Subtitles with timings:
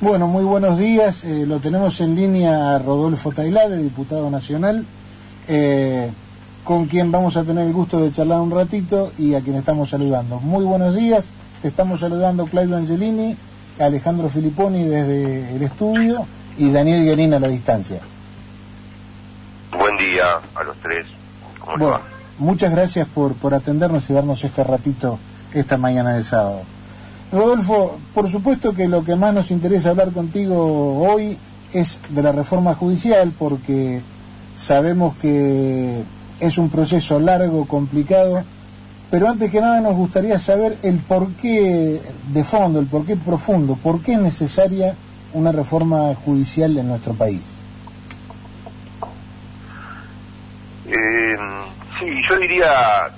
[0.00, 1.24] Bueno, muy buenos días.
[1.24, 4.86] Eh, lo tenemos en línea a Rodolfo Tailade, diputado nacional,
[5.48, 6.12] eh,
[6.62, 9.90] con quien vamos a tener el gusto de charlar un ratito y a quien estamos
[9.90, 10.38] saludando.
[10.38, 11.24] Muy buenos días.
[11.62, 13.36] Te estamos saludando Claudio Angelini,
[13.80, 16.26] Alejandro Filipponi desde el estudio
[16.56, 17.98] y Daniel Guerín a la distancia.
[19.76, 21.06] Buen día a los tres.
[21.58, 22.00] ¿Cómo les Bueno,
[22.38, 25.18] muchas gracias por, por atendernos y darnos este ratito
[25.52, 26.62] esta mañana de sábado.
[27.30, 31.36] Rodolfo, por supuesto que lo que más nos interesa hablar contigo hoy
[31.72, 34.00] es de la reforma judicial porque
[34.54, 36.02] sabemos que
[36.40, 38.44] es un proceso largo, complicado,
[39.10, 42.00] pero antes que nada nos gustaría saber el porqué
[42.32, 44.94] de fondo, el porqué profundo, por qué es necesaria
[45.34, 47.58] una reforma judicial en nuestro país.
[50.86, 51.36] Eh,
[52.00, 52.70] sí, yo diría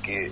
[0.03, 0.31] que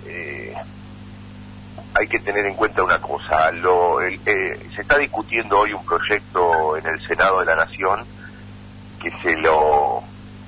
[1.99, 3.51] hay que tener en cuenta una cosa.
[3.51, 8.05] Lo, el- eh, se está discutiendo hoy un proyecto en el Senado de la Nación
[9.01, 10.01] que se lo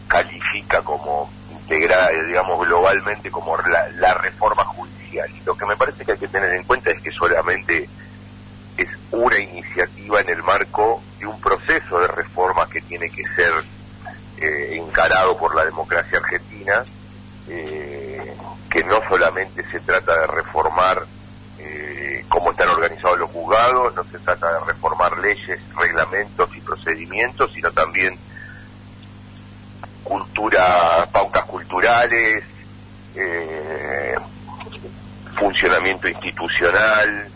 [0.07, 5.29] califica como integrada, digamos, globalmente como la, la reforma judicial.
[5.35, 7.89] Y lo que me parece que hay que tener en cuenta es que solamente
[8.77, 13.53] es una iniciativa en el marco de un proceso de reforma que tiene que ser
[14.37, 16.83] eh, encarado por la democracia argentina,
[17.47, 18.35] eh,
[18.69, 21.05] que no solamente se trata de reformar
[22.31, 27.69] cómo están organizados los juzgados, no se trata de reformar leyes, reglamentos y procedimientos, sino
[27.71, 28.17] también
[30.01, 32.41] cultura, pautas culturales,
[33.15, 34.15] eh,
[35.37, 37.27] funcionamiento institucional,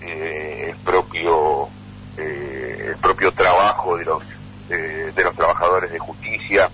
[0.00, 1.68] eh, el propio
[2.16, 4.22] eh, el propio trabajo de los
[4.68, 6.70] de los trabajadores de justicia.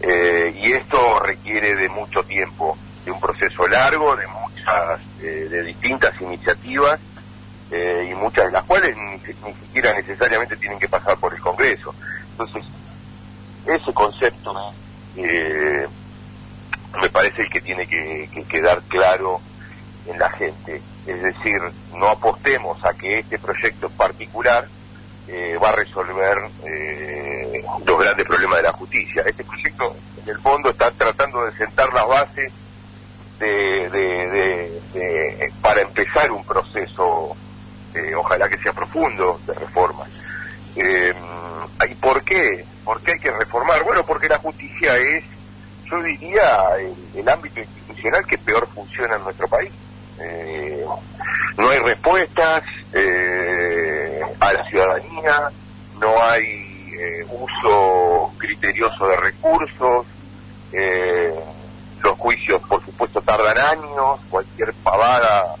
[0.00, 4.26] Y esto requiere de mucho tiempo de un proceso largo de
[5.20, 6.98] eh, de distintas iniciativas
[7.70, 11.40] eh, y muchas de las cuales ni, ni siquiera necesariamente tienen que pasar por el
[11.40, 11.94] Congreso
[12.30, 12.64] entonces
[13.66, 14.54] ese concepto
[15.16, 15.86] eh,
[17.00, 19.40] me parece el que tiene que, que quedar claro
[20.06, 20.80] en la gente.
[21.06, 21.60] Es decir,
[21.94, 24.66] no apostemos a que este proyecto en particular
[25.26, 26.38] eh, va a resolver
[27.84, 29.22] los grandes problemas de la justicia.
[29.26, 32.52] Este proyecto, en el fondo, está tratando de sentar las bases
[33.46, 34.82] de, de-
[35.60, 37.36] para empezar un proceso,
[37.94, 40.04] eh, ojalá que sea profundo, de reforma.
[40.76, 41.12] Eh,
[41.90, 42.64] ¿Y por qué?
[42.84, 43.82] ¿Por qué hay que reformar?
[43.84, 45.24] Bueno, porque la justicia es,
[45.90, 49.70] yo diría, el, el ámbito institucional que peor funciona en nuestro país.
[50.20, 50.84] Eh,
[51.58, 52.62] no hay respuestas
[52.92, 55.34] eh, a la ciudadanía,
[56.00, 60.06] no hay eh, uso criterioso de recursos,
[60.72, 61.32] eh,
[62.02, 65.54] los juicios, por supuesto, tardan años, cualquier pavada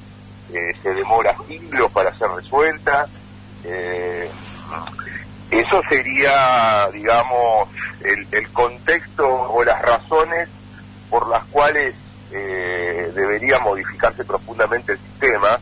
[0.52, 3.06] eh, se demora siglos para ser resuelta.
[3.64, 4.30] Eh,
[5.50, 7.68] eso sería, digamos,
[8.00, 10.48] el, contexto o las razones
[11.10, 11.94] por las cuales
[12.32, 15.58] eh, debería modificarse profundamente el sistema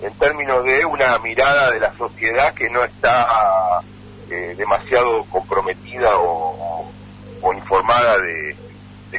[0.00, 3.26] en términos de una mirada de la sociedad que no está
[4.56, 6.90] demasiado comprometida o,
[7.40, 8.56] o informada de,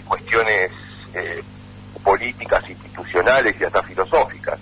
[0.06, 0.72] cuestiones
[2.04, 4.60] políticas, institucionales y hasta filosóficas.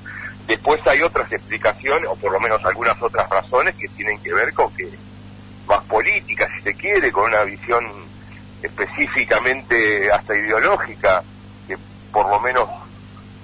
[0.47, 4.53] Después hay otras explicaciones, o por lo menos algunas otras razones que tienen que ver
[4.53, 4.89] con que
[5.67, 7.83] más política, si se quiere, con una visión
[8.63, 11.23] específicamente hasta ideológica,
[11.67, 11.77] que
[12.11, 12.69] por lo menos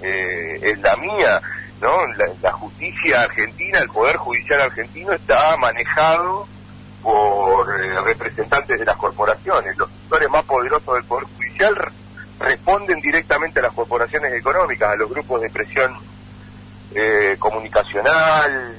[0.00, 1.40] eh, es la mía,
[1.80, 1.90] ¿no?
[2.42, 6.46] La, justicia argentina, el poder judicial argentino está manejado
[7.02, 9.76] por eh, representantes de las corporaciones.
[9.76, 11.90] Los sectores más poderosos del poder judicial r-
[12.48, 14.32] responden directamente a las corporaciones
[14.90, 15.92] a los grupos de presión
[16.94, 18.74] eh, comunicacional,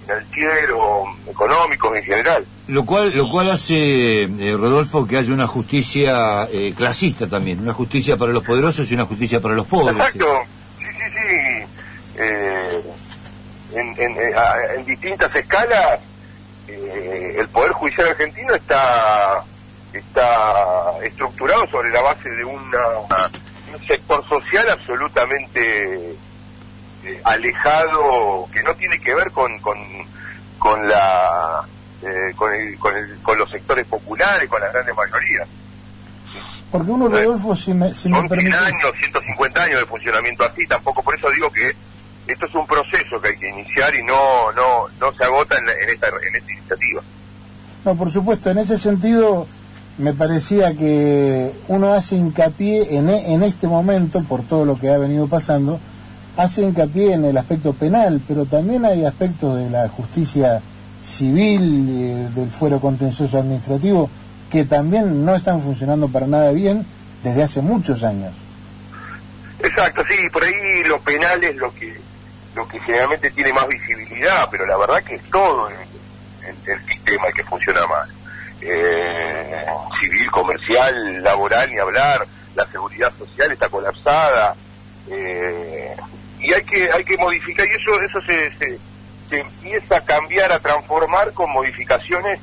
[0.00, 2.46] financiero, económicos en general.
[2.66, 7.72] Lo cual, lo cual hace, eh, Rodolfo, que haya una justicia eh, clasista también, una
[7.74, 9.94] justicia para los poderosos y una justicia para los pobres.
[9.96, 10.42] Exacto,
[10.78, 11.64] sí, sí, sí.
[12.16, 12.82] Eh,
[13.74, 14.34] en, en- eh,
[14.76, 15.98] en distintas escalas,
[16.68, 19.42] eh, el Poder Judicial argentino está,
[19.92, 20.54] está
[21.02, 22.78] estructurado sobre la base de una,
[23.74, 26.10] un sector social absolutamente
[27.04, 29.76] eh, alejado, que no tiene que ver con, con,
[30.58, 31.28] con la...
[32.02, 35.48] eh, con, el- con, el- con los sectores populares, con las grandes mayorías.
[36.70, 38.56] Porque uno, Rodolfo, si me, si me Son 100 permite...
[38.56, 41.72] años, 150 años de funcionamiento así, tampoco por eso digo que
[42.26, 45.66] esto es un proceso que hay que iniciar y no no no se agota en,
[45.66, 47.02] la- en esta en esta iniciativa.
[47.84, 49.46] No, por supuesto, en ese sentido
[49.98, 54.90] me parecía que uno hace hincapié en, e- en este momento, por todo lo que
[54.90, 55.78] ha venido pasando,
[56.36, 60.60] hace hincapié en el aspecto penal, pero también hay aspectos de la justicia
[61.02, 64.10] civil, eh, del fuero contencioso administrativo,
[64.50, 66.84] que también no están funcionando para nada bien
[67.22, 68.32] desde hace muchos años.
[69.60, 70.52] Exacto, sí, por ahí
[70.86, 72.04] lo penal es lo que
[72.54, 77.34] lo que generalmente tiene más visibilidad, pero la verdad que es todo el, sistema el
[77.34, 78.08] que funciona mal.
[78.66, 79.66] Eh,
[80.00, 84.56] civil, comercial, laboral, ni hablar, la seguridad social está colapsada,
[85.10, 85.94] eh,
[86.40, 88.78] y hay que hay que modificar, y eso eso se, se,
[89.30, 92.38] empieza a cambiar, a transformar con modificaciones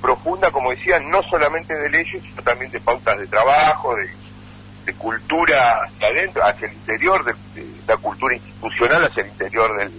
[0.00, 5.84] profundas, como decía, no solamente de leyes, sino también de pautas de trabajo, de cultura
[5.84, 9.90] hacia adentro, hacia el interior, de, la cultura institucional hacia el interior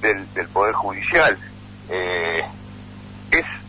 [0.00, 1.38] del, del, Poder Judicial.
[1.88, 2.42] Eh,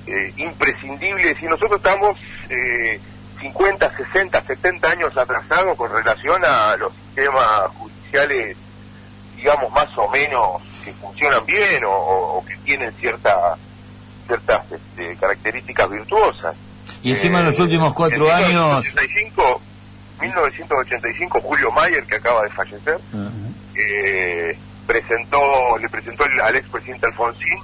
[0.07, 2.17] eh, imprescindible, si nosotros estamos
[2.49, 2.99] eh,
[3.39, 8.57] 50, 60, 70 años atrasados con relación a los sistemas judiciales,
[9.35, 13.55] digamos, más o menos que funcionan bien o, que tienen cierta,
[14.27, 16.55] ciertas este, características virtuosas.
[17.01, 18.85] Y encima en los últimos cuatro años...
[20.21, 22.99] 1985, Julio Mayer, que acaba de fallecer,
[23.75, 24.57] eh,
[24.87, 27.59] presentó, le presentó al expresidente Alfonsín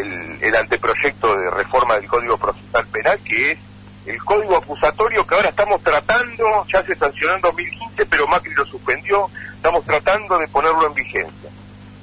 [0.00, 3.58] el, anteproyecto de reforma del Código Procesal Penal, que es
[4.06, 8.64] el código acusatorio que ahora estamos tratando, ya se sancionó en 2015, pero Macri lo
[8.66, 11.50] suspendió, estamos tratando de ponerlo en vigencia.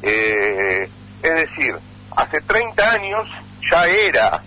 [0.02, 0.90] Eh,
[1.24, 1.76] es decir,
[2.16, 3.28] hace 30 años
[3.72, 4.42] ya era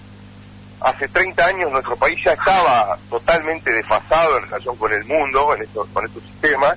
[0.81, 5.63] hace 30 años nuestro país ya estaba totalmente desfasado en relación con el mundo, en
[5.63, 6.77] estos, con estos sistemas,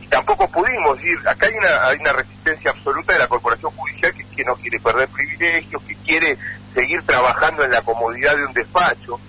[0.00, 4.56] y tampoco pudimos ir, acá hay una resistencia absoluta de la corporación judicial que, no
[4.56, 6.38] quiere perder privilegios, que quiere
[6.74, 9.20] seguir trabajando en la comodidad de un despacho,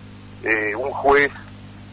[0.44, 1.31] eh, un juez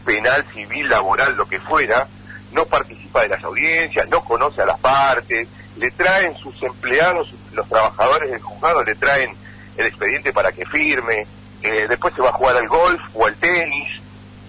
[0.05, 2.07] penal, civil, laboral, lo que fuera,
[2.51, 7.67] no participa de las audiencias, no conoce a las partes, le traen sus empleados, los
[7.67, 9.35] trabajadores del juzgado, le traen
[9.77, 11.25] el expediente para que firme,
[11.63, 14.01] eh, después se va a jugar al golf o al tenis,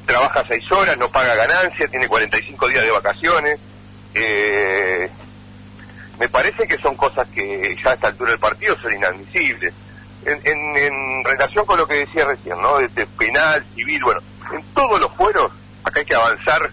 [0.07, 3.59] trabaja seis horas, no paga ganancia, tiene 45 días de vacaciones.
[4.15, 5.11] Eh,
[6.19, 9.73] me parece que son cosas que ya a esta altura del partido son inadmisibles.
[10.25, 12.79] En, relación con lo que decía recién, ¿no?
[12.79, 14.21] De, penal, civil, bueno,
[14.53, 15.51] en todos los fueros
[15.83, 16.71] acá hay que avanzar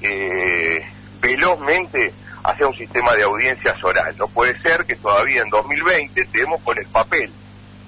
[0.00, 0.86] eh,
[1.20, 2.12] velozmente
[2.44, 4.14] hacia un sistema de audiencias oral.
[4.18, 7.30] No puede ser que todavía en 2020 estemos con el papel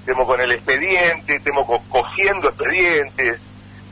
[0.05, 3.41] estemos con el expediente, estemos cosiendo expedientes,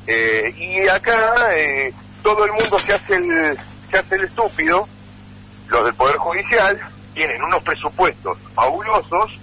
[0.07, 1.91] eh, y acá eh,
[2.23, 3.57] todo el mundo se hace
[3.91, 4.87] se hace el estúpido,
[5.73, 6.79] los del Poder Judicial
[7.15, 9.39] tienen unos presupuestos fabulosos,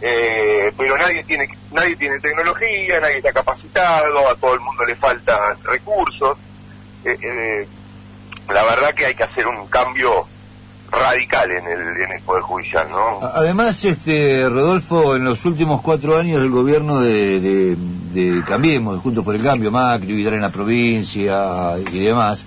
[0.00, 4.96] eh, pero nadie tiene nadie tiene tecnología, nadie está capacitado, a todo el mundo le
[4.96, 6.36] faltan recursos.
[7.04, 10.26] la verdad que hay que hacer un cambio
[10.90, 13.20] radical en el, en el Poder Judicial, ¿no?
[13.34, 19.34] Además, este Rodolfo, en los últimos cuatro años del gobierno de, de, Cambiemos, Juntos por
[19.34, 22.46] el Cambio, Macri, Vidal en la provincia y demás,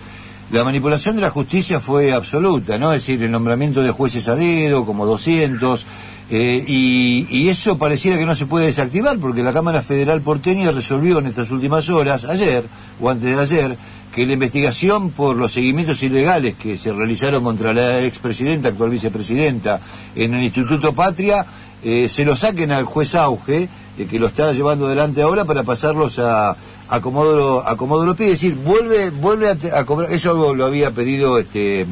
[0.51, 2.91] la manipulación de la justicia fue absoluta, ¿no?
[2.93, 5.85] Es decir, el nombramiento de jueces a dedo, como 200,
[6.29, 11.19] eh, y, eso pareciera que no se puede desactivar, porque la Cámara Federal porteña resolvió
[11.19, 12.65] en estas últimas horas, ayer
[12.99, 13.77] o antes de ayer,
[14.13, 19.79] que la investigación por los seguimientos ilegales que se realizaron contra la expresidenta, actual vicepresidenta,
[20.15, 21.45] en el Instituto Patria,
[21.83, 25.63] eh, se lo saquen al juez Auge, eh, que lo está llevando adelante ahora para
[25.63, 26.55] pasarlos a,
[26.91, 31.37] a Comodoro, a Comodoro Pi, es decir, vuelve, vuelve a, cobrar, eso lo había pedido
[31.37, 31.87] este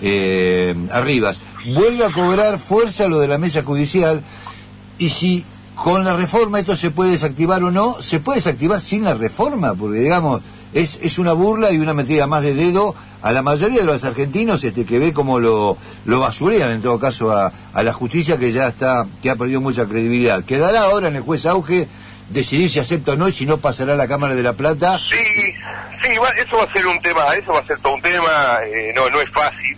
[0.00, 1.40] eh, Arribas,
[1.74, 4.22] vuelve a cobrar fuerza lo de la mesa judicial,
[4.96, 5.44] y si
[5.74, 9.74] con la reforma esto se puede desactivar o no, se puede desactivar sin la reforma,
[9.74, 10.40] porque digamos,
[10.72, 14.04] es, es una burla y una metida más de dedo a la mayoría de los
[14.04, 18.38] argentinos este, que ve como lo, lo basurean en todo caso a, a la justicia
[18.38, 20.44] que ya está, que ha perdido mucha credibilidad.
[20.44, 21.88] Quedará ahora en el juez Auge
[22.34, 24.98] decidir si acepta o no y si no pasará a la Cámara de la Plata.
[25.08, 25.54] Sí,
[26.02, 28.92] sí, eso va a ser un tema, eso va a ser todo un tema, eh,
[28.94, 29.76] no, no es fácil.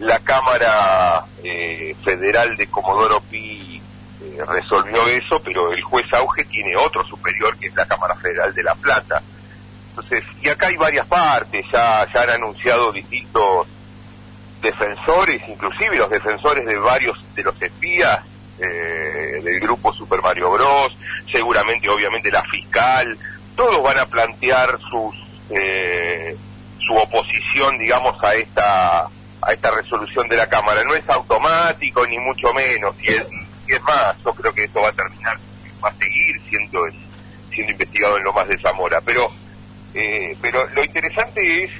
[0.00, 3.80] La Cámara eh, Federal de Comodoro Pi
[4.22, 8.54] eh, resolvió eso, pero el juez Auge tiene otro superior que es la Cámara Federal
[8.54, 9.22] de La Plata.
[9.90, 13.66] Entonces, y acá hay varias partes, ya, ya han anunciado distintos
[14.60, 18.20] defensores, inclusive los defensores de varios de los espías
[18.58, 20.83] eh, del grupo Super Mario Bros,
[22.04, 23.18] obviamente la fiscal,
[23.56, 25.14] todos van a plantear sus
[25.50, 26.36] eh,
[26.78, 29.08] su oposición, digamos, a esta
[29.40, 30.84] a esta resolución de la Cámara.
[30.84, 34.92] No es automático ni mucho menos, y es, más, yo creo que esto va a
[34.92, 35.38] terminar,
[35.82, 36.80] va a seguir siendo
[37.50, 39.30] siendo investigado en lo más de Zamora, pero
[39.94, 41.70] eh, pero lo interesante es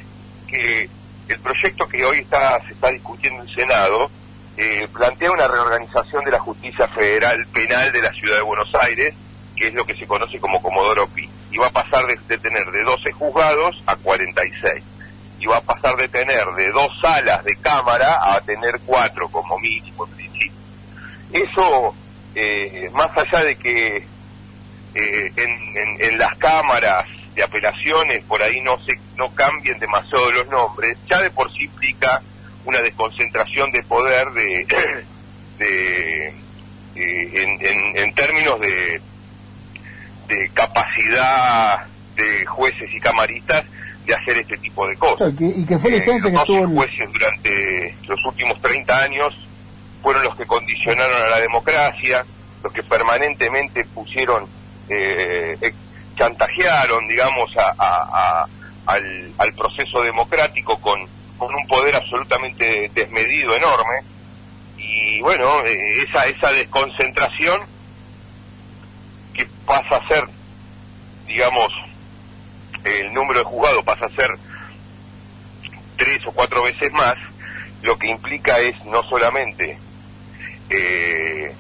[0.47, 0.89] que
[1.29, 4.11] el proyecto que hoy está, se está discutiendo en Senado
[4.57, 9.13] eh, plantea una reorganización de la justicia federal penal de la ciudad de Buenos Aires
[9.57, 11.29] que es lo que se conoce como Comodoro Pi.
[11.51, 14.83] Y va a pasar de, tener de 12 juzgados a 46.
[15.41, 19.59] Y va a pasar de tener de dos salas de cámara a tener cuatro como
[19.59, 20.53] mínimo en principio.
[21.33, 21.95] Eso,
[22.35, 23.97] eh, más allá de que
[24.95, 30.31] eh, en, en- en las cámaras de apelaciones por ahí no se no cambien demasiado
[30.33, 32.23] los nombres, ya de por sí implica
[32.65, 34.65] una desconcentración de poder de,
[35.59, 36.33] de eh,
[36.95, 39.01] en, en- en términos de
[41.19, 41.79] capacidad
[42.17, 43.65] de jueces y camaristas
[44.07, 45.17] de hacer este tipo de cosas.
[45.17, 46.61] Claro, que- y que fue la Eh, instancia que estuvo...
[46.61, 49.49] 12 el- jueces durante los últimos 30 años
[50.03, 52.25] fueron los que condicionaron a la democracia,
[52.63, 54.47] los que permanentemente pusieron,
[54.89, 55.73] eh, eh,
[56.17, 58.47] chantajearon, digamos, a, a- a-
[58.87, 61.01] al, al proceso democrático con,
[61.39, 64.01] con un poder absolutamente desmedido, enorme.
[64.77, 67.63] Y bueno, eh, esa, esa desconcentración
[69.33, 70.23] que pasa a ser,
[71.27, 71.69] digamos,
[72.85, 74.31] el número de juzgados pasa a ser
[75.97, 77.15] tres o cuatro veces más,
[77.83, 79.79] lo que implica es no solamente,
[80.71, 81.55] eh,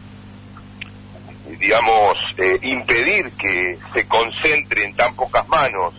[1.58, 5.94] digamos, eh, impedir que se concentre en tan pocas manos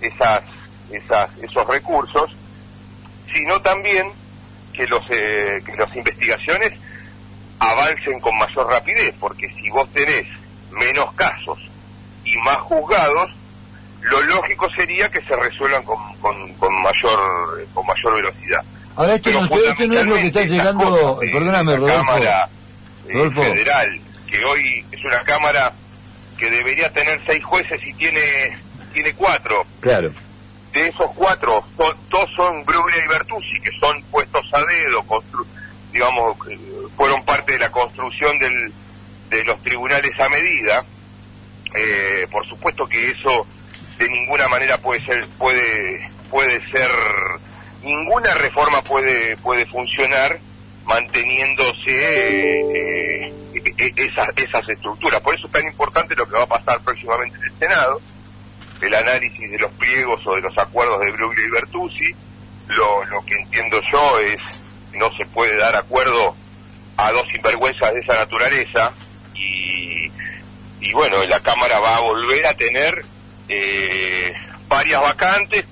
[0.00, 0.42] esas,
[0.90, 2.34] esas, esos recursos,
[3.32, 4.12] sino también
[4.72, 6.72] que los eh, que las investigaciones
[7.58, 10.26] avancen con mayor rapidez, porque si vos tenés
[10.70, 11.58] menos casos
[12.26, 13.30] y más juzgados,
[14.02, 18.62] lo lógico sería que se resuelvan con, con, con mayor con mayor velocidad.
[18.96, 21.96] Ahora, esto no, esto no es lo que está llegando, de perdóname, la Rodolfo.
[22.06, 22.48] Cámara
[23.08, 23.42] eh, Rodolfo.
[23.42, 25.72] Federal, que hoy es una Cámara
[26.38, 28.20] que debería tener seis jueces y tiene
[28.92, 29.64] tiene cuatro.
[29.80, 30.10] Claro.
[30.72, 35.46] De esos cuatro, son- dos son Bruglia y Bertuzzi, que son puestos a dedo, constru-
[35.92, 36.58] digamos, eh,
[36.96, 38.72] fueron parte de la construcción del,
[39.30, 40.84] de los tribunales a medida.
[41.76, 43.46] Eh, por supuesto que eso
[43.98, 46.90] de ninguna manera puede ser puede puede ser
[47.82, 50.38] ninguna reforma puede puede funcionar
[50.84, 55.20] manteniéndose eh, eh, eh, esas esas estructuras.
[55.20, 58.00] Por eso es tan importante lo que va a pasar próximamente en el senado
[58.82, 62.14] el análisis de los pliegos o de los acuerdos de Bruglia y Bertuzzi.
[62.68, 66.34] Lo, lo que entiendo yo es no se puede dar acuerdo
[66.96, 68.92] a dos sinvergüenzas de esa naturaleza
[69.34, 69.95] y
[70.80, 73.04] y bueno, la Cámara va a volver a tener
[73.48, 74.32] eh,
[74.68, 75.64] varias vacantes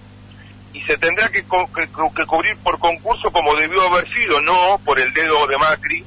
[0.73, 4.99] y se tendrá que, co- que, cubrir por concurso como debió haber sido, no por
[4.99, 6.05] el dedo de Macri,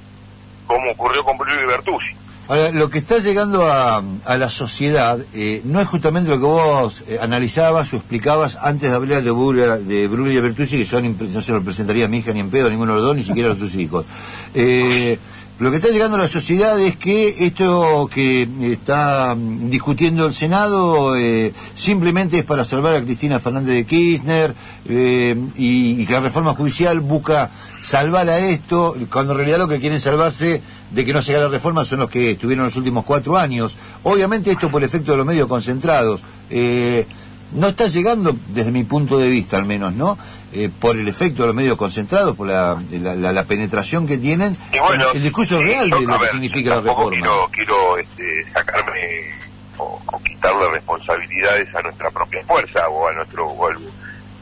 [0.66, 2.16] como ocurrió con Bruno y Bertuzzi.
[2.50, 6.46] Ahora, lo que está llegando a, a la sociedad eh, no es justamente lo que
[6.46, 10.86] vos eh, analizabas o explicabas antes de hablar de Bruglia, de Bruglia y Bertuzzi, que
[10.86, 13.08] yo no se lo presentaría a mi hija ni en pedo, a ninguno de los
[13.08, 14.06] dos, ni siquiera a sus hijos.
[14.54, 15.20] Eh,
[15.60, 20.34] lo que está llegando a la sociedad es que esto que está mm, discutiendo el
[20.34, 24.54] Senado eh, simplemente es para salvar a Cristina Fernández de Kirchner
[24.88, 27.50] eh, y, que la reforma judicial busca
[27.82, 30.62] salvar a esto, cuando en realidad lo que quieren salvarse
[30.92, 33.78] de que no se haga la reforma son los que estuvieron los últimos cuatro años.
[34.04, 36.22] Obviamente esto por efecto de los medios concentrados.
[36.52, 37.08] Eh,
[37.51, 40.18] no está llegando, desde mi punto de vista al menos, ¿no?
[40.54, 44.18] Eh, por el efecto de los medios concentrados, por la, la, la- la penetración que
[44.18, 47.12] tienen, bueno, el discurso sí, real yo- de lo que significa la reforma.
[47.18, 49.30] Quiero, quiero este, sacarme
[49.77, 53.77] o, o quitarle responsabilidades a nuestra propia fuerza o a nuestro o al,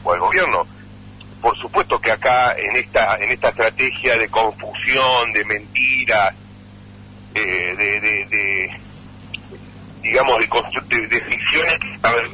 [0.04, 0.66] o al gobierno.
[1.42, 6.34] Por supuesto que acá en esta en esta estrategia de confusión, de mentiras,
[7.34, 8.70] eh, de, de, de,
[10.02, 12.30] digamos de, de, de ficciones que a ver,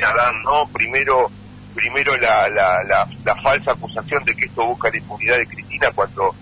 [0.00, 0.68] dan, ¿no?
[0.68, 1.30] Primero
[1.74, 5.90] primero la, la, la, la falsa acusación de que esto busca la impunidad de Cristina
[5.92, 6.34] cuando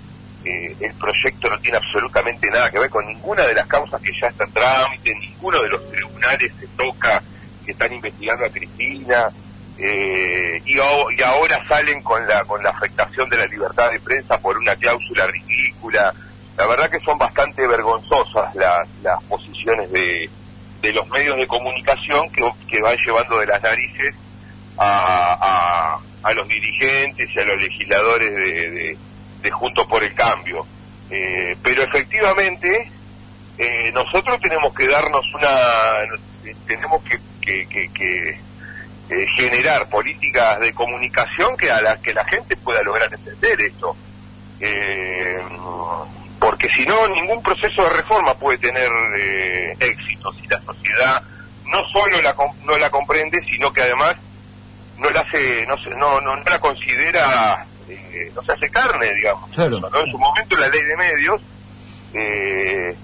[0.44, 4.12] eh, el proyecto no tiene absolutamente nada que ver con ninguna de las causas que
[4.20, 7.22] ya está en trámite, ninguno de los tribunales se toca
[7.64, 9.30] que están investigando a Cristina,
[9.78, 14.58] eh, y, ahora salen con la, con la afectación de la libertad de prensa por
[14.58, 16.12] una cláusula ridícula.
[16.56, 20.28] La verdad que son bastante vergonzosas las posiciones de,
[20.80, 24.14] de los medios de comunicación que, que van llevando de las narices
[24.78, 28.96] a, a, los dirigentes y a los legisladores de,
[29.42, 30.66] de, Juntos por el Cambio.
[31.10, 32.90] Eh, pero efectivamente,
[33.58, 35.48] eh, nosotros tenemos que darnos una,
[36.66, 38.38] tenemos que, que, que, que,
[39.10, 43.96] eh, generar políticas de comunicación que a las que la gente pueda lograr entender esto.
[44.60, 45.42] Eh,
[46.60, 51.22] porque si no, ningún proceso de reforma puede tener eh, éxito si la sociedad
[51.64, 54.16] no solo la, no la comprende, sino que además
[54.98, 59.14] no la hace, no, se- no, no, no la considera, eh, no se hace carne,
[59.14, 59.50] digamos.
[59.52, 59.78] Claro.
[59.80, 60.00] ¿no?
[60.00, 61.40] En su momento la ley de medios
[62.12, 62.94] eh,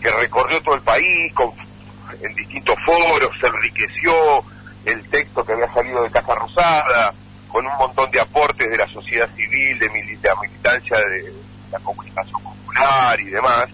[0.00, 1.50] que recorrió todo el país con,
[2.22, 4.44] en distintos foros, se enriqueció
[4.84, 7.14] el texto que había salido de Casa Rosada,
[7.48, 9.88] con un montón de aportes de la sociedad civil, de,
[10.22, 11.32] la militancia de
[11.72, 13.66] la comunicación popular y demás,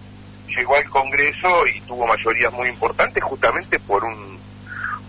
[0.47, 4.39] llegó al Congreso y tuvo mayorías muy importantes justamente por un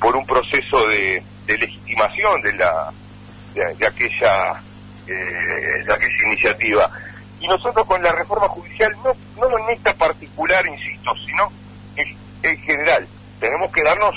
[0.00, 2.92] por un proceso de, legitimación de la
[3.54, 4.62] de, aquella
[5.06, 6.90] eh, de aquella iniciativa.
[7.40, 11.50] Y nosotros con la reforma judicial no no en esta particular insisto sino
[11.96, 13.06] en, en general
[13.40, 14.14] tenemos que darnos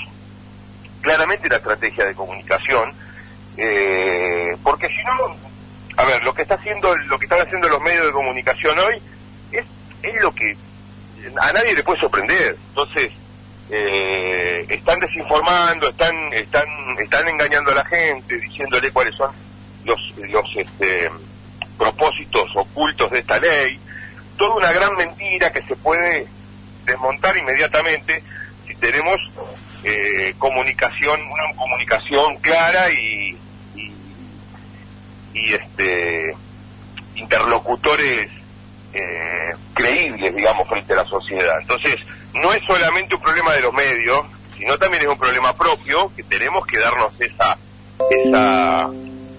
[1.00, 2.92] claramente la estrategia de comunicación
[3.56, 5.43] eh, porque si no
[6.04, 9.00] a ver lo que está haciendo lo que están haciendo los medios de comunicación hoy
[9.52, 9.64] es
[10.02, 10.56] es lo que
[11.40, 12.56] a nadie le puede sorprender.
[12.68, 13.10] Entonces,
[13.70, 16.66] eh, están desinformando, están, están,
[16.98, 19.30] están engañando a la gente, diciéndole cuáles son
[19.84, 21.10] los, los este,
[21.78, 23.80] propósitos ocultos de esta ley.
[24.36, 26.26] Toda una gran mentira que se puede
[26.84, 28.22] desmontar inmediatamente
[28.66, 29.16] si tenemos
[29.84, 33.38] eh, comunicación, una comunicación clara y,
[35.34, 36.34] y, este
[37.16, 38.28] interlocutores
[38.92, 41.60] eh, creíbles, digamos, frente a la sociedad.
[41.60, 41.96] Entonces,
[42.34, 44.24] no es solamente un problema de los medios,
[44.56, 47.58] sino también es un problema propio que tenemos que darnos esa,
[48.10, 48.90] esa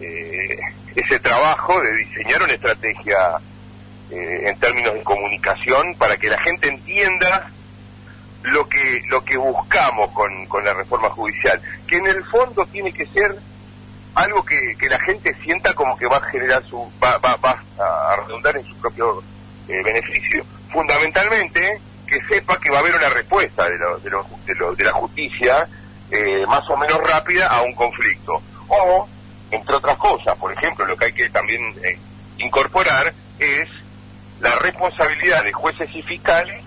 [0.01, 0.57] eh,
[0.95, 3.17] ese trabajo de diseñar una estrategia
[4.11, 7.49] eh, en términos de comunicación para que la gente entienda
[8.43, 12.93] lo que lo que buscamos con, con la reforma judicial, que en el fondo tiene
[12.93, 13.35] que ser
[14.15, 17.61] algo que, que la gente sienta como que va a generar su va, va, va
[17.77, 19.21] a redundar en su propio
[19.67, 20.45] eh, beneficio.
[20.71, 24.09] Fundamentalmente, que sepa que va a haber una respuesta de, lo, de,
[24.55, 25.67] lo, de, la justicia
[26.11, 28.41] eh, más o menos rápida a un conflicto.
[28.67, 29.07] O,
[29.51, 31.97] entre otras cosas, por ejemplo, lo que hay que también eh,
[32.37, 33.69] incorporar es
[34.39, 36.63] la responsabilidad de jueces y fiscales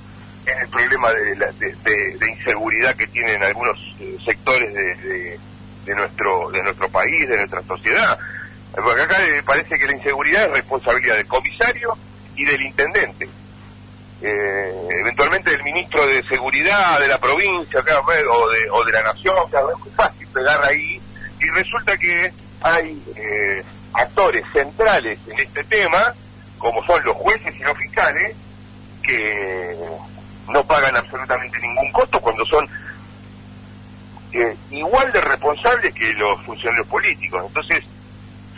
[0.47, 3.79] en el problema de, de, inseguridad que tienen algunos
[4.25, 5.39] sectores de,
[5.89, 8.19] de, nuestro de nuestro país, de nuestra sociedad.
[8.75, 11.97] Porque acá parece que la inseguridad es responsabilidad del comisario
[12.37, 13.29] y del intendente.
[14.21, 19.37] Eh, eventualmente del ministro de seguridad de la provincia o, de, o de la nación,
[19.47, 21.01] es muy fácil pegar ahí
[21.41, 26.15] y resulta que hay eh, actores centrales en este tema,
[26.59, 28.37] como son los jueces y los fiscales,
[29.03, 29.77] que
[30.49, 32.69] no pagan absolutamente ningún costo cuando son
[34.33, 37.43] eh, igual de responsables que los funcionarios políticos.
[37.47, 37.83] Entonces,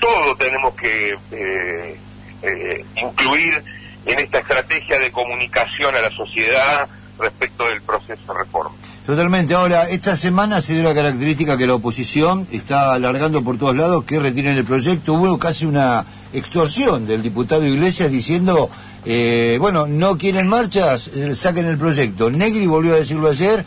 [0.00, 3.62] todo tenemos que eh, incluir
[4.06, 8.74] en esta estrategia de comunicación a la sociedad respecto del proceso de reforma.
[9.04, 9.54] Totalmente.
[9.54, 14.04] Ahora, esta semana se dio la característica que la oposición está alargando por todos lados
[14.04, 15.14] que retiren el proyecto.
[15.14, 18.68] Hubo casi una extorsión del diputado Iglesias diciendo,
[19.04, 22.30] eh, bueno, no quieren marchas, eh, saquen el proyecto.
[22.30, 23.64] Negri volvió a decirlo ayer,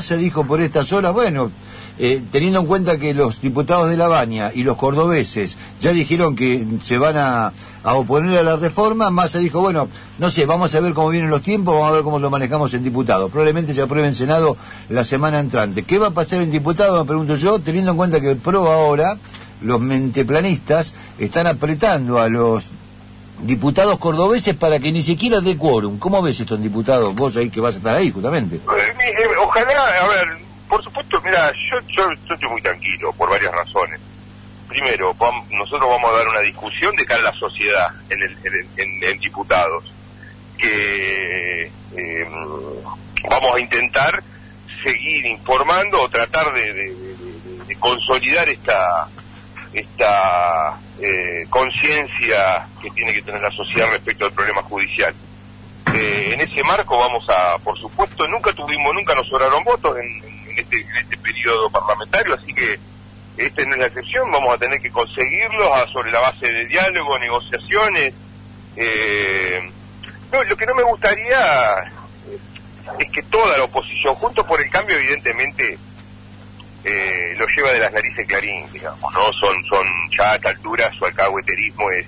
[0.00, 1.50] se dijo por estas horas, bueno,
[1.96, 6.34] eh, teniendo en cuenta que los diputados de La Baña y los cordobeses ya dijeron
[6.34, 7.52] que se van a,
[7.84, 11.42] oponer a la reforma, Massa dijo, bueno, no sé, vamos a ver cómo vienen los
[11.42, 13.30] tiempos, vamos a ver cómo lo manejamos en diputados.
[13.30, 14.56] Probablemente se apruebe en Senado
[14.88, 15.84] la semana entrante.
[15.84, 18.70] ¿Qué va a pasar en diputados, me pregunto yo, teniendo en cuenta que el PRO
[18.70, 19.16] ahora,
[19.64, 22.68] los menteplanistas, están apretando a los
[23.40, 25.98] diputados cordobeses para que ni siquiera dé quórum.
[25.98, 27.14] ¿Cómo ves esto en diputados?
[27.14, 28.56] Vos ahí que vas a estar ahí, justamente.
[28.56, 30.36] Eh, eh, ojalá, a ver,
[30.68, 34.00] por supuesto, mira, yo, yo, estoy muy tranquilo por varias razones.
[34.68, 35.16] Primero,
[35.50, 38.36] nosotros vamos a dar una discusión de cara a la sociedad en, el,
[38.76, 39.84] en, diputados,
[40.58, 42.28] que eh,
[43.30, 44.22] vamos a intentar
[44.82, 46.94] seguir informando o tratar de,
[47.78, 49.08] consolidar esta
[49.74, 55.14] esta eh, conciencia que tiene que tener la sociedad respecto al problema judicial.
[55.94, 60.22] Eh, en ese marco vamos a, por supuesto, nunca tuvimos, nunca nos sobraron votos en,
[60.56, 62.78] este, en este periodo parlamentario, así que
[63.36, 67.18] esta no es la excepción, vamos a tener que conseguirlos sobre la base de diálogo,
[67.18, 68.14] negociaciones.
[68.76, 69.70] Eh,
[70.48, 71.74] lo que no me gustaría
[72.28, 72.38] eh,
[72.98, 75.78] es que toda la oposición, junto por el cambio, evidentemente,
[76.84, 79.32] eh, lo lleva de las narices Clarín, digamos, ¿no?
[79.32, 82.06] Son, son ya a esta altura su alcahueterismo es,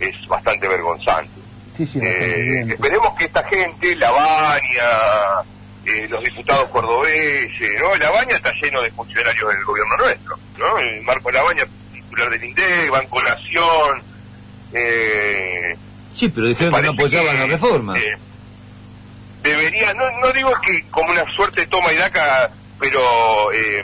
[0.00, 1.40] es bastante vergonzante.
[1.78, 5.44] esperemos que esta gente, la Baña,
[5.86, 7.94] eh, los diputados cordobeses, ¿no?
[7.96, 10.78] La Baña está lleno de funcionarios del gobierno nuestro, ¿no?
[10.78, 14.02] El Marco Baña, titular del INDE, Banco Nación.
[14.72, 15.76] Eh,
[16.14, 17.98] sí, pero dijeron que no apoyaban la reforma.
[17.98, 18.16] Eh,
[19.42, 23.00] debería, no, no digo que como una suerte toma y daca, pero
[23.52, 23.82] eh,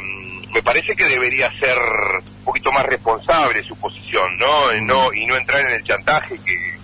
[0.52, 1.76] me parece que debería ser
[2.38, 4.72] un poquito más responsable su posición, ¿no?
[4.82, 6.80] no y no entrar en el chantaje que...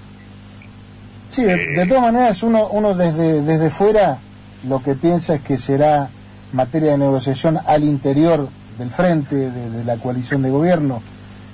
[1.31, 4.19] Sí, de, de todas maneras uno, uno desde, desde fuera
[4.67, 6.09] lo que piensa es que será
[6.53, 11.03] materia de negociación al interior del frente, de, la coalición de gobierno.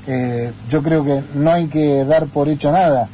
[0.07, 3.09] Eh, yo creo que no hay que dar por hecho nada,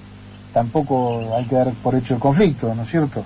[0.53, 3.25] tampoco hay que dar por hecho el conflicto, ¿no es cierto?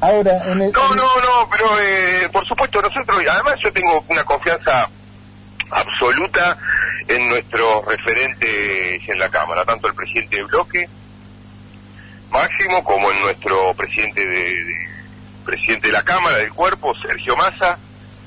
[0.00, 4.88] Ahora, no, no, no, pero eh, por supuesto nosotros, además yo tengo una confianza
[5.70, 6.56] absoluta
[7.08, 10.88] en nuestros referentes en la Cámara, tanto el presidente de bloque
[12.30, 14.88] Máximo como en nuestro presidente de,
[15.44, 17.78] presidente de la Cámara del Cuerpo, Sergio Massa.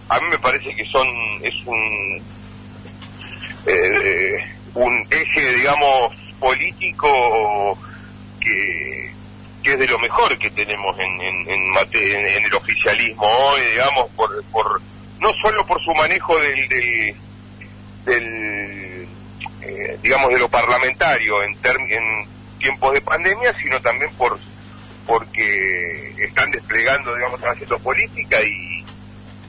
[0.09, 1.07] A mí me parece que son
[1.43, 2.21] es un
[3.67, 7.77] eh, un eje, digamos, político
[8.39, 9.10] que,
[9.63, 14.81] que es de lo mejor que tenemos en, en, el oficialismo hoy, digamos, por, por
[15.19, 17.15] no solo por su manejo del,
[18.05, 19.07] del,
[19.61, 21.57] eh, digamos, de lo parlamentario en,
[21.89, 22.27] en
[22.59, 24.39] tiempos de pandemia, sino también por
[25.05, 28.85] porque están desplegando, digamos, haciendo política y,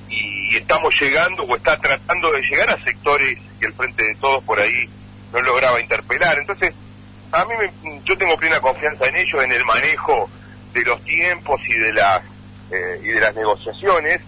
[0.09, 4.43] y estamos llegando o está tratando de llegar a sectores que el Frente de Todos
[4.45, 4.89] por ahí
[5.33, 6.39] no lograba interpelar.
[6.39, 6.73] Entonces,
[7.33, 7.55] a mí
[8.05, 10.29] yo tengo plena confianza en ellos, en el manejo
[10.73, 12.23] de los tiempos y de las
[12.71, 14.21] eh, y de las negociaciones.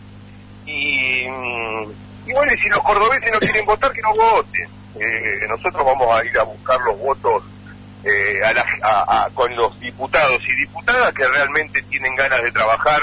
[0.66, 1.90] Y, mm,
[2.26, 4.68] y bueno, si los cordobeses no quieren votar, que no voten.
[4.98, 7.42] Eh, nosotros vamos a ir a buscar los votos
[8.04, 8.40] eh,
[8.82, 13.02] a con los diputados y diputadas que realmente tienen ganas de trabajar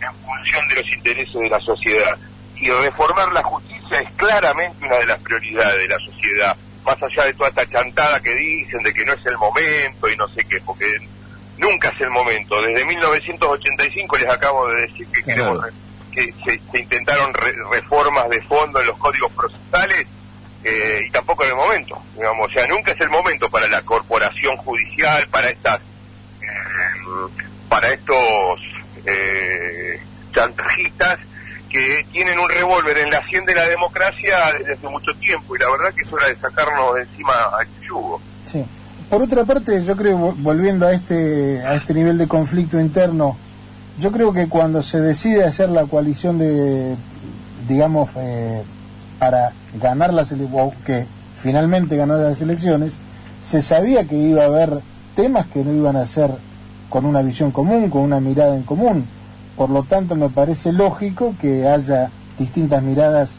[0.00, 2.18] en función de los intereses de la sociedad.
[2.56, 7.24] Y reformar la justicia es claramente una de las prioridades de la sociedad más allá
[7.24, 10.44] de toda esta chantada que dicen de que no es el momento y no sé
[10.44, 10.86] qué, porque
[11.58, 12.60] nunca es el momento.
[12.62, 15.22] Desde 1985 les acabo de decir que,
[16.12, 17.32] que se, intentaron
[17.70, 20.06] reformas de fondo en los códigos procesales
[20.64, 22.02] eh, y tampoco es el momento.
[22.14, 25.80] Digamos, o sea, nunca es el momento para la corporación judicial, para estas,
[26.42, 28.60] eh, para estos
[29.06, 30.00] eh,
[30.32, 31.18] chantajistas
[31.70, 35.60] que tienen un revólver en la sien de la democracia desde hace mucho tiempo y
[35.60, 38.20] la verdad que es hora de sacarnos de encima al yugo.
[38.50, 38.64] Sí.
[39.08, 43.36] Por otra parte, yo creo, volviendo a este, a este nivel de conflicto interno,
[43.98, 46.96] yo creo que cuando se decide hacer la coalición de,
[47.68, 48.62] digamos, eh,
[49.18, 51.06] para ganar las elecciones, que
[51.40, 52.94] finalmente ganó las elecciones,
[53.42, 54.80] se sabía que iba a haber
[55.14, 56.30] temas que no iban a ser
[56.88, 59.06] con una visión común, con una mirada en común
[59.60, 63.36] por lo tanto, me parece lógico que haya distintas miradas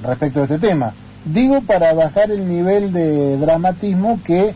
[0.00, 0.94] respecto a este tema.
[1.24, 4.54] Digo para bajar el nivel de dramatismo que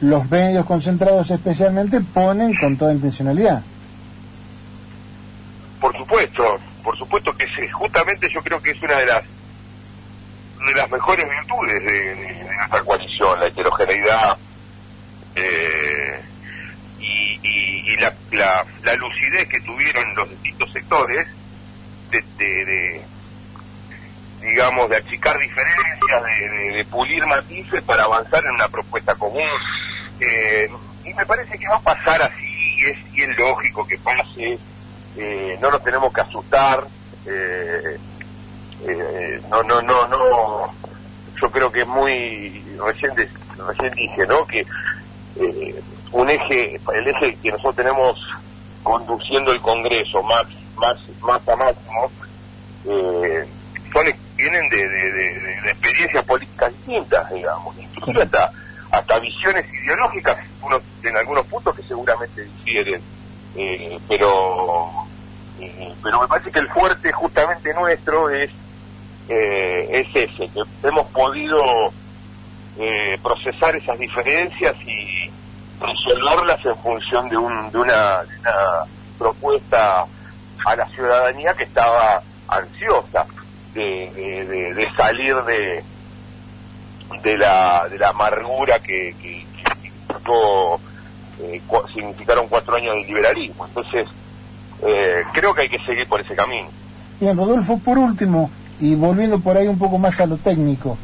[0.00, 3.62] los medios concentrados especialmente ponen con toda intencionalidad.
[5.80, 7.68] Por supuesto, por supuesto que sí.
[7.68, 12.80] Justamente yo creo que es una de las de las mejores virtudes de, de nuestra
[12.82, 14.36] coalición, la heterogeneidad
[15.36, 15.97] eh,
[17.00, 18.14] y, la,
[18.82, 21.26] la, lucidez que tuvieron los distintos sectores
[22.10, 23.02] de,
[24.40, 26.22] digamos, de achicar diferencias,
[26.72, 29.48] de, pulir matices para avanzar en una propuesta común.
[30.20, 30.68] Eh,
[31.04, 34.58] y me parece que va a pasar así, y es, y es lógico que pase,
[35.16, 36.86] eh, no nos tenemos que asustar,
[37.26, 37.98] eh,
[39.50, 40.74] no, no, no, no,
[41.40, 44.46] yo creo que es muy, recién, recién dije, ¿no?
[44.46, 44.66] Que
[46.12, 48.18] un eje, el eje que nosotros tenemos
[48.82, 52.10] conduciendo el Congreso, más, más, más a máximo,
[52.86, 53.46] eh,
[53.92, 58.50] son, vienen de, de, experiencias políticas distintas, digamos, incluso hasta,
[58.90, 60.38] hasta visiones ideológicas,
[61.02, 63.00] en algunos puntos que seguramente difieren,
[63.56, 64.90] eh, pero,
[65.60, 68.50] eh, pero me parece que el fuerte justamente nuestro es,
[69.28, 71.92] es ese, que hemos podido
[73.22, 75.30] procesar esas diferencias y
[75.80, 78.20] resolverlas en función de, un, de, una,
[79.18, 80.04] propuesta
[80.64, 83.26] a la ciudadanía que estaba ansiosa
[83.74, 85.82] de, de, salir de,
[87.22, 89.46] de, la, de la amargura que, que,
[91.40, 91.62] eh,
[91.94, 93.66] significaron cuatro años de liberalismo.
[93.66, 94.06] Entonces,
[94.82, 96.68] eh, creo que hay que seguir por ese camino.
[97.20, 100.98] Bien, Rodolfo, por último, y volviendo por ahí un poco más a lo técnico,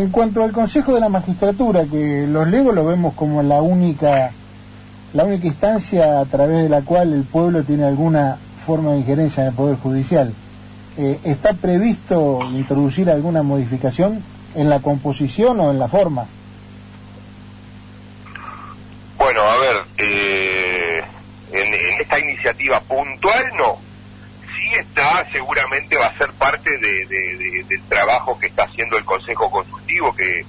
[0.00, 4.30] en cuanto al Consejo de la Magistratura, que los legos lo vemos como la única,
[5.12, 9.42] la única instancia a través de la cual el pueblo tiene alguna forma de injerencia
[9.42, 10.32] en el Poder Judicial,
[10.96, 14.22] eh, ¿está previsto introducir alguna modificación
[14.54, 16.26] en la composición o en la forma?
[19.16, 21.02] Bueno, a ver, eh,
[21.52, 23.78] en esta iniciativa puntual no,
[24.76, 29.50] está, seguramente va a ser parte de, del trabajo que está haciendo el Consejo
[30.16, 30.44] Que,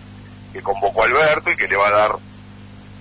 [0.62, 2.16] convocó Alberto y que le va a dar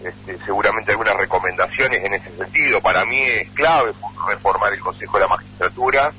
[0.04, 2.80] este, seguramente algunas recomendaciones en ese sentido.
[2.80, 3.92] Para mí es clave
[4.28, 6.12] reformar el Consejo de la Magistratura.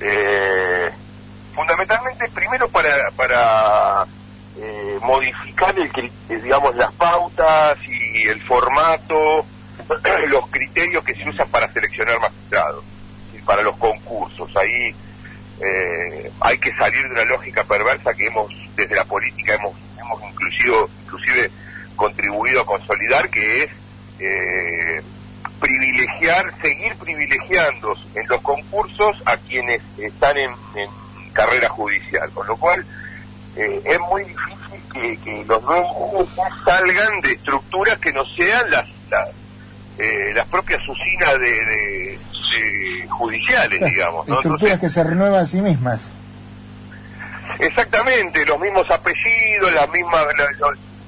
[0.00, 0.90] Eh,
[1.54, 4.04] fundamentalmente, primero para,
[4.58, 9.46] eh, modificar el, digamos las pautas y el formato,
[10.28, 12.84] los criterios que se usan para seleccionar magistrados
[13.32, 14.50] y para los concursos.
[14.56, 14.92] Ahí
[15.60, 20.22] eh, hay que salir de una lógica perversa que hemos desde la política hemos hemos
[20.24, 21.50] inclusive inclusive
[21.96, 23.70] contribuido a consolidar, que es
[24.18, 25.02] eh,
[25.60, 30.50] privilegiar, seguir privilegiando en los concursos a quienes están en,
[31.32, 32.84] carrera judicial, con lo cual
[33.56, 36.28] eh, es muy difícil que, los nuevos
[36.62, 39.30] salgan de estructuras que no sean las las,
[39.98, 42.18] eh, las propias usinas de,
[43.08, 44.28] judiciales, digamos.
[44.28, 46.00] Estructuras que se renuevan a sí mismas.
[47.58, 50.26] Exactamente, los mismos apellidos, las mismas,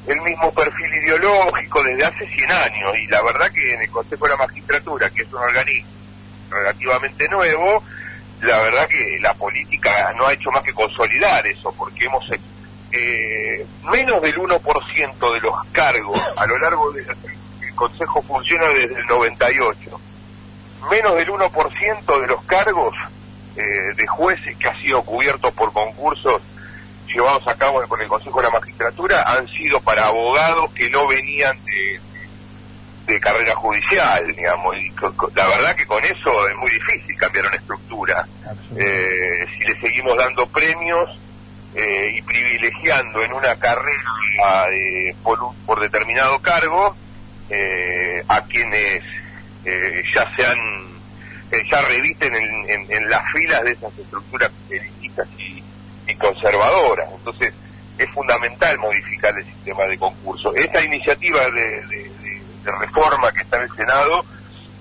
[0.06, 4.24] el mismo perfil ideológico desde hace 100 años y la verdad que en el Consejo
[4.26, 5.90] de la Magistratura, que es un organismo
[6.50, 7.82] relativamente nuevo,
[8.42, 12.24] la verdad que la política no ha hecho más que consolidar eso, porque hemos
[12.92, 17.06] eh, menos del 1% de los cargos a lo largo del
[17.62, 20.00] el Consejo funciona desde el 98,
[20.90, 22.94] menos del 1% de los cargos
[23.56, 23.62] eh,
[23.96, 26.42] de jueces que ha sido cubierto por concursos
[27.14, 31.06] llevados a cabo con el Consejo de la Magistratura han sido para abogados que no
[31.06, 32.00] venían de,
[33.06, 34.76] de carrera judicial, digamos.
[34.76, 34.92] Y
[35.34, 38.26] la verdad que con eso es muy difícil cambiar una estructura.
[38.76, 41.08] Eh, si le seguimos dando premios
[41.74, 46.96] eh, y privilegiando en una carrera eh, por, por determinado cargo
[48.26, 49.02] a quienes
[49.64, 50.58] ya sean
[51.70, 55.62] ya revisten en, en, las filas de esas estructuras elitistas y
[56.06, 57.08] y conservadoras.
[57.12, 57.52] Entonces,
[57.98, 60.54] es fundamental modificar el sistema de concurso.
[60.54, 62.10] Esta iniciativa de,
[62.80, 64.24] reforma que está en el Senado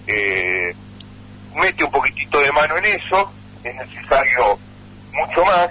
[0.07, 0.73] eh,
[1.53, 3.31] mete un poquitito de mano en eso,
[3.63, 4.57] es necesario
[5.11, 5.69] mucho más.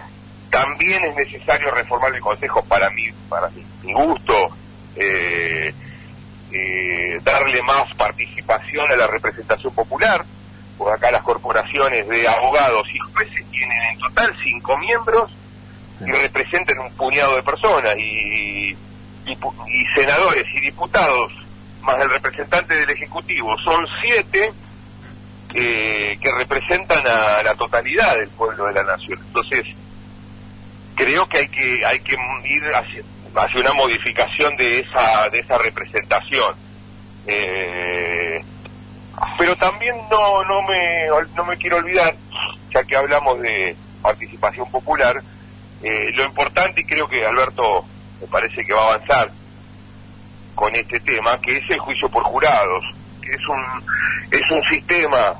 [0.50, 3.48] También es necesario reformar el Consejo para mí, para
[3.82, 4.50] mi, gusto,
[4.96, 5.72] eh,
[6.52, 10.24] eh, darle más participación a la representación popular,
[10.76, 15.30] porque acá las corporaciones de abogados y jueces tienen en total cinco miembros
[16.00, 18.76] y representan un puñado de personas y,
[19.26, 21.32] y, senadores y diputados
[21.82, 24.52] más el representante del Ejecutivo son siete
[25.54, 29.18] eh, que representan a la totalidad del pueblo de la nación.
[29.26, 29.66] Entonces,
[30.94, 33.02] creo que hay que hay que ir hacia,
[33.34, 36.54] hacia una modificación de esa de esa representación.
[37.26, 38.44] Eh,
[39.38, 42.14] pero también no no me no me quiero olvidar,
[42.74, 45.22] ya que hablamos de participación popular,
[45.82, 47.84] eh, lo importante, y creo que Alberto
[48.20, 49.30] me parece que va a avanzar
[50.54, 52.84] con este tema, que es el juicio por jurados,
[53.20, 53.64] que es un,
[54.30, 55.34] es un sistema,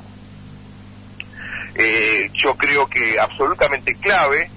[1.75, 4.49] eh, yo creo que absolutamente clave.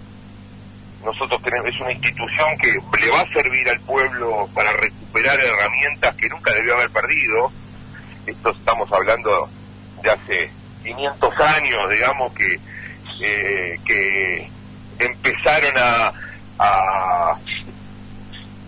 [1.07, 6.17] Nosotros tenemos, es una institución que le va a servir al pueblo para recuperar herramientas
[6.17, 7.53] que nunca debió haber perdido.
[8.27, 9.49] Esto estamos hablando
[10.03, 10.51] de hace
[10.83, 12.59] 500 años, digamos, que,
[13.21, 14.51] eh, que
[14.99, 16.13] empezaron a,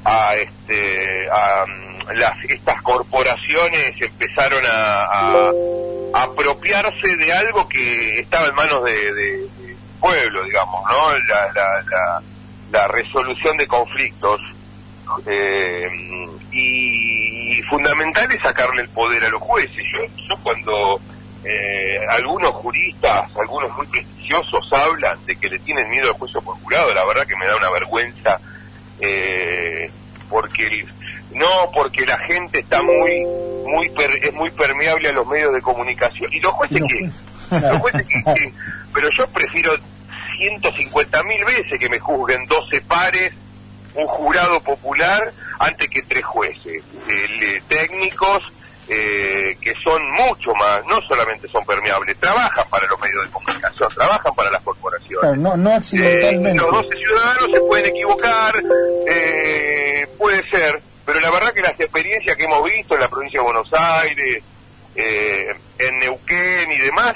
[0.05, 1.64] a, este a,
[2.14, 5.51] las estas corporaciones empezaron a,
[6.14, 9.48] apropiarse de algo que estaba en manos de,
[10.00, 12.22] pueblo digamos no la, la,
[12.70, 14.40] la, resolución de conflictos
[15.26, 15.88] eh,
[16.52, 19.82] y, y, fundamental es sacarle el poder a los jueces.
[19.90, 21.00] Yo, yo cuando
[21.44, 26.56] eh, algunos juristas, algunos muy prestigiosos hablan de que le tienen miedo al juicio por
[26.61, 28.40] jurado, la verdad que me da una vergüenza,
[29.00, 29.90] eh,
[30.28, 30.87] porque
[31.32, 33.24] no porque la gente está muy
[33.66, 33.90] muy
[34.22, 36.32] es muy permeable a los medios de comunicación.
[36.32, 37.11] Y los jueces que
[37.61, 38.06] los jueces.
[38.06, 38.52] Que,
[38.98, 39.76] pero yo prefiero
[40.38, 43.32] 150 mil veces que me juzguen 12 pares
[43.94, 48.42] un jurado popular antes que tres jueces eh, técnicos
[48.88, 53.88] eh, que son mucho más, no solamente son permeables, trabajan para los medios de comunicación,
[53.94, 55.38] trabajan para las corporaciones.
[55.38, 56.50] no, no accidentalmente.
[56.50, 58.54] Eh, los 12 ciudadanos se pueden equivocar,
[59.06, 63.38] eh, puede ser, pero la verdad que las experiencias que hemos visto en la provincia
[63.38, 64.42] de Buenos Aires,
[64.96, 67.14] en Neuquén y demás,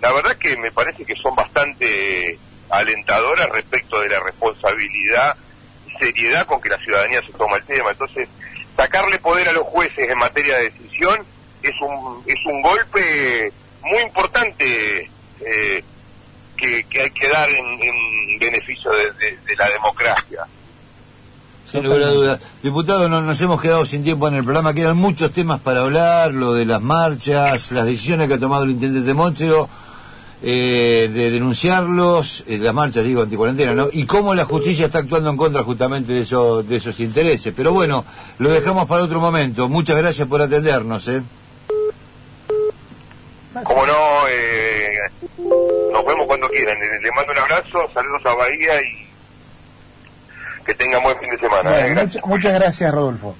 [0.00, 2.38] la verdad que me parece que son bastante
[2.70, 5.36] alentadoras respecto de la responsabilidad
[5.86, 7.90] y seriedad con que la ciudadanía se toma el tema.
[7.90, 8.28] Entonces,
[8.76, 11.24] sacarle poder a los jueces en materia de decisión
[11.62, 15.84] es un, es un golpe muy importante eh,
[16.56, 20.46] que, hay que dar en, beneficio de, la democracia.
[21.70, 22.40] Sin lugar a dudas.
[22.62, 24.72] Diputado, no, nos hemos quedado sin tiempo en el programa.
[24.72, 28.70] Quedan muchos temas para hablar, lo de las marchas, las decisiones que ha tomado el
[28.70, 29.68] intendente Moncho,
[30.40, 33.88] eh, de denunciarlos, eh, las marchas, digo, anticuarentena, ¿no?
[33.92, 37.52] Y cómo la justicia está actuando en contra justamente de, eso, de esos intereses.
[37.56, 38.04] Pero bueno,
[38.38, 39.68] lo dejamos para otro momento.
[39.68, 41.22] Muchas gracias por atendernos, ¿eh?
[43.64, 44.98] Como no, eh,
[45.92, 46.78] nos vemos cuando quieran.
[47.02, 49.08] Le, mando un abrazo, saludos a Bahía y
[50.64, 51.70] que tengan buen fin de semana.
[51.70, 53.34] Bueno, muchas gracias, Rodolfo.